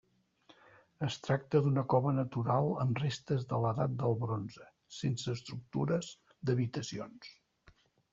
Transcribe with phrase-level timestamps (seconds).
[1.07, 4.65] Es tracta d'una cova natural amb restes de l'Edat del Bronze,
[5.01, 6.11] sense estructures
[6.49, 7.29] d'habitacions.